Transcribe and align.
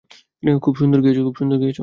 খুব 0.61 0.73
সুন্দর 0.75 0.99
গেয়েছ! 1.61 1.77